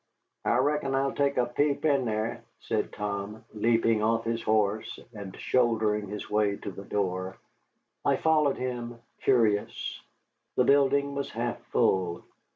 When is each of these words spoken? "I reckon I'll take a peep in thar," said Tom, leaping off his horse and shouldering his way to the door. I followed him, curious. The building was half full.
"I 0.45 0.57
reckon 0.57 0.95
I'll 0.95 1.11
take 1.11 1.37
a 1.37 1.45
peep 1.45 1.85
in 1.85 2.05
thar," 2.07 2.41
said 2.59 2.91
Tom, 2.91 3.45
leaping 3.53 4.01
off 4.01 4.23
his 4.25 4.41
horse 4.41 4.97
and 5.13 5.37
shouldering 5.37 6.07
his 6.07 6.27
way 6.27 6.55
to 6.55 6.71
the 6.71 6.83
door. 6.85 7.37
I 8.03 8.15
followed 8.17 8.57
him, 8.57 8.99
curious. 9.21 10.01
The 10.55 10.63
building 10.63 11.13
was 11.13 11.29
half 11.29 11.61
full. 11.65 12.23